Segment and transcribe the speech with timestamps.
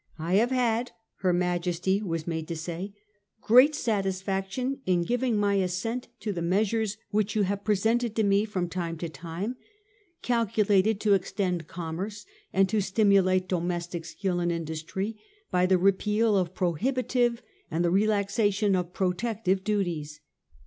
[0.17, 2.91] 'I have had' her Majesty was made to say,'
[3.43, 8.43] great satisfaction in giving my absent to the measures which you have presented to me
[8.45, 9.57] from time to time,
[10.23, 15.19] calculated to extend commerce and to s timula te domestic skill and industry,
[15.51, 20.19] by the repeal of prohibitive and the relaxation of protective duties.